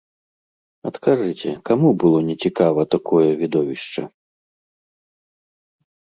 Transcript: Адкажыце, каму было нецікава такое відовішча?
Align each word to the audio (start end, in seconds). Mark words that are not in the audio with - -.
Адкажыце, 0.89 1.49
каму 1.71 1.89
было 2.05 2.19
нецікава 2.31 2.81
такое 2.97 3.29
відовішча? 3.43 4.09